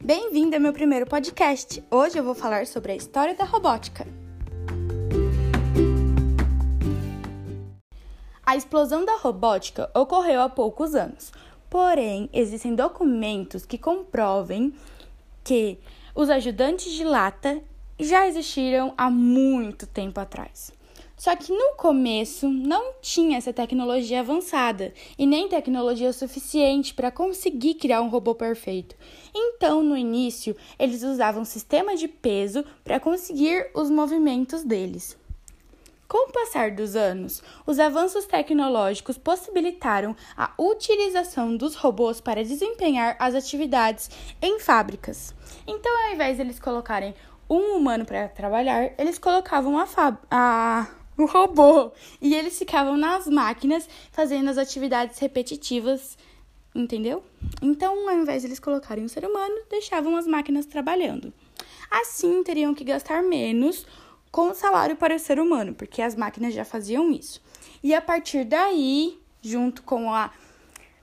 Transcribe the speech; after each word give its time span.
Bem-vindo 0.00 0.54
ao 0.54 0.60
meu 0.60 0.72
primeiro 0.72 1.04
podcast. 1.04 1.82
Hoje 1.90 2.16
eu 2.16 2.22
vou 2.22 2.32
falar 2.32 2.64
sobre 2.64 2.92
a 2.92 2.94
história 2.94 3.34
da 3.34 3.44
robótica. 3.44 4.06
A 8.44 8.54
explosão 8.54 9.04
da 9.04 9.16
robótica 9.16 9.90
ocorreu 9.96 10.40
há 10.40 10.48
poucos 10.48 10.94
anos, 10.94 11.32
porém 11.68 12.30
existem 12.32 12.72
documentos 12.76 13.66
que 13.66 13.76
comprovem 13.76 14.72
que 15.42 15.80
os 16.14 16.30
ajudantes 16.30 16.92
de 16.92 17.02
lata 17.02 17.60
já 17.98 18.28
existiram 18.28 18.94
há 18.96 19.10
muito 19.10 19.88
tempo 19.88 20.20
atrás. 20.20 20.75
Só 21.16 21.34
que 21.34 21.50
no 21.50 21.76
começo 21.76 22.46
não 22.46 22.92
tinha 23.00 23.38
essa 23.38 23.52
tecnologia 23.52 24.20
avançada 24.20 24.92
e 25.18 25.26
nem 25.26 25.48
tecnologia 25.48 26.12
suficiente 26.12 26.92
para 26.92 27.10
conseguir 27.10 27.74
criar 27.74 28.02
um 28.02 28.08
robô 28.08 28.34
perfeito. 28.34 28.94
Então, 29.34 29.82
no 29.82 29.96
início, 29.96 30.54
eles 30.78 31.02
usavam 31.02 31.44
sistema 31.44 31.96
de 31.96 32.06
peso 32.06 32.64
para 32.84 33.00
conseguir 33.00 33.70
os 33.74 33.88
movimentos 33.88 34.62
deles. 34.62 35.16
Com 36.06 36.28
o 36.28 36.32
passar 36.32 36.70
dos 36.70 36.94
anos, 36.94 37.42
os 37.66 37.80
avanços 37.80 38.26
tecnológicos 38.26 39.18
possibilitaram 39.18 40.14
a 40.36 40.52
utilização 40.56 41.56
dos 41.56 41.74
robôs 41.74 42.20
para 42.20 42.44
desempenhar 42.44 43.16
as 43.18 43.34
atividades 43.34 44.08
em 44.40 44.60
fábricas. 44.60 45.34
Então, 45.66 45.92
ao 46.04 46.12
invés 46.12 46.36
de 46.36 46.42
eles 46.42 46.60
colocarem 46.60 47.12
um 47.50 47.76
humano 47.76 48.04
para 48.04 48.28
trabalhar, 48.28 48.92
eles 48.98 49.18
colocavam 49.18 49.76
a, 49.78 49.86
a 50.30 50.86
o 51.16 51.24
robô. 51.26 51.92
E 52.20 52.34
eles 52.34 52.58
ficavam 52.58 52.96
nas 52.96 53.26
máquinas 53.26 53.88
fazendo 54.12 54.50
as 54.50 54.58
atividades 54.58 55.18
repetitivas, 55.18 56.16
entendeu? 56.74 57.22
Então, 57.62 58.08
ao 58.08 58.16
invés 58.16 58.42
de 58.42 58.48
eles 58.48 58.60
colocarem 58.60 59.04
o 59.04 59.08
ser 59.08 59.24
humano, 59.24 59.54
deixavam 59.70 60.16
as 60.16 60.26
máquinas 60.26 60.66
trabalhando. 60.66 61.32
Assim, 61.90 62.42
teriam 62.42 62.74
que 62.74 62.84
gastar 62.84 63.22
menos 63.22 63.86
com 64.30 64.50
o 64.50 64.54
salário 64.54 64.96
para 64.96 65.16
o 65.16 65.18
ser 65.18 65.38
humano, 65.38 65.74
porque 65.74 66.02
as 66.02 66.14
máquinas 66.14 66.52
já 66.52 66.64
faziam 66.64 67.10
isso. 67.10 67.40
E 67.82 67.94
a 67.94 68.02
partir 68.02 68.44
daí, 68.44 69.18
junto 69.40 69.82
com 69.82 70.12
a 70.12 70.30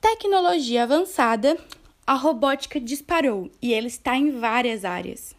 tecnologia 0.00 0.82
avançada, 0.82 1.56
a 2.06 2.14
robótica 2.14 2.78
disparou 2.78 3.50
e 3.62 3.72
ele 3.72 3.86
está 3.86 4.16
em 4.16 4.38
várias 4.38 4.84
áreas. 4.84 5.34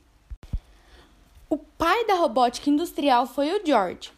O 1.47 1.58
pai 1.58 2.05
da 2.08 2.16
robótica 2.16 2.69
industrial 2.69 3.27
foi 3.27 3.52
o 3.53 3.61
George. 3.63 4.14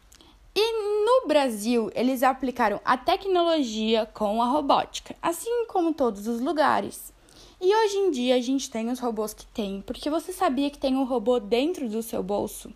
E 0.59 1.05
no 1.05 1.27
Brasil, 1.27 1.91
eles 1.93 2.23
aplicaram 2.23 2.81
a 2.83 2.97
tecnologia 2.97 4.07
com 4.07 4.41
a 4.41 4.47
robótica, 4.47 5.15
assim 5.21 5.67
como 5.67 5.93
todos 5.93 6.25
os 6.25 6.41
lugares. 6.41 7.13
E 7.61 7.75
hoje 7.75 7.97
em 7.97 8.09
dia 8.09 8.35
a 8.35 8.41
gente 8.41 8.67
tem 8.67 8.89
os 8.89 8.99
robôs 8.99 9.35
que 9.35 9.45
tem, 9.45 9.83
porque 9.85 10.09
você 10.09 10.33
sabia 10.33 10.71
que 10.71 10.79
tem 10.79 10.95
um 10.95 11.03
robô 11.03 11.39
dentro 11.39 11.87
do 11.87 12.01
seu 12.01 12.23
bolso? 12.23 12.73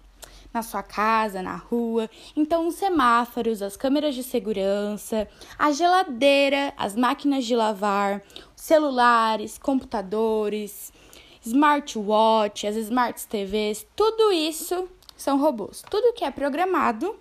Na 0.54 0.62
sua 0.62 0.84
casa, 0.84 1.42
na 1.42 1.56
rua. 1.56 2.08
Então, 2.36 2.68
os 2.68 2.76
semáforos, 2.76 3.64
as 3.64 3.76
câmeras 3.76 4.14
de 4.14 4.22
segurança, 4.22 5.28
a 5.58 5.72
geladeira, 5.72 6.76
as 6.78 6.96
máquinas 6.96 7.46
de 7.46 7.56
lavar, 7.56 8.22
celulares, 8.56 9.58
computadores, 9.58 10.94
smartwatch, 11.44 12.68
as 12.68 12.76
smart 12.76 13.26
TVs, 13.26 13.88
tudo 13.96 14.32
isso 14.32 14.88
são 15.18 15.40
robôs. 15.40 15.84
Tudo 15.90 16.14
que 16.14 16.24
é 16.24 16.30
programado 16.30 17.16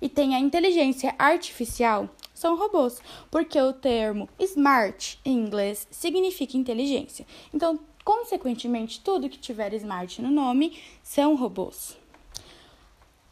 e 0.00 0.08
tem 0.08 0.34
a 0.34 0.40
inteligência 0.40 1.14
artificial 1.18 2.08
são 2.34 2.56
robôs, 2.56 3.00
porque 3.30 3.60
o 3.60 3.72
termo 3.72 4.28
smart 4.38 5.18
em 5.24 5.38
inglês 5.38 5.88
significa 5.90 6.56
inteligência. 6.56 7.26
Então, 7.52 7.80
consequentemente, 8.04 9.00
tudo 9.00 9.28
que 9.28 9.38
tiver 9.38 9.72
smart 9.74 10.20
no 10.20 10.30
nome 10.30 10.78
são 11.02 11.34
robôs. 11.34 11.96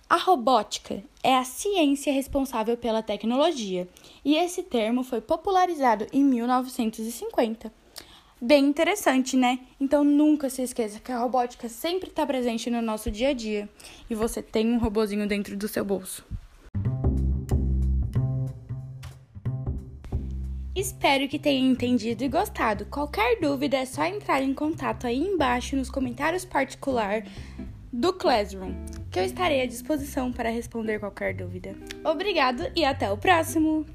A 0.08 0.16
robótica 0.16 1.02
é 1.22 1.36
a 1.36 1.44
ciência 1.44 2.12
responsável 2.12 2.76
pela 2.76 3.02
tecnologia, 3.02 3.88
e 4.24 4.36
esse 4.36 4.62
termo 4.62 5.02
foi 5.02 5.20
popularizado 5.20 6.06
em 6.12 6.22
1950. 6.22 7.72
Bem 8.40 8.66
interessante, 8.66 9.36
né? 9.36 9.60
Então 9.80 10.04
nunca 10.04 10.50
se 10.50 10.60
esqueça 10.60 11.00
que 11.00 11.10
a 11.10 11.18
robótica 11.18 11.68
sempre 11.68 12.10
está 12.10 12.26
presente 12.26 12.68
no 12.68 12.82
nosso 12.82 13.10
dia 13.10 13.30
a 13.30 13.32
dia 13.32 13.68
e 14.10 14.14
você 14.14 14.42
tem 14.42 14.70
um 14.70 14.78
robozinho 14.78 15.26
dentro 15.26 15.56
do 15.56 15.66
seu 15.66 15.84
bolso. 15.84 16.24
Espero 20.74 21.28
que 21.28 21.38
tenham 21.38 21.70
entendido 21.70 22.24
e 22.24 22.28
gostado. 22.28 22.84
Qualquer 22.86 23.38
dúvida 23.40 23.76
é 23.76 23.84
só 23.84 24.04
entrar 24.04 24.42
em 24.42 24.52
contato 24.52 25.06
aí 25.06 25.20
embaixo 25.20 25.76
nos 25.76 25.88
comentários 25.88 26.44
particular 26.44 27.22
do 27.92 28.12
Classroom, 28.12 28.74
que 29.08 29.20
eu 29.20 29.24
estarei 29.24 29.62
à 29.62 29.66
disposição 29.66 30.32
para 30.32 30.50
responder 30.50 30.98
qualquer 30.98 31.32
dúvida. 31.32 31.76
Obrigado 32.04 32.64
e 32.74 32.84
até 32.84 33.08
o 33.08 33.16
próximo! 33.16 33.86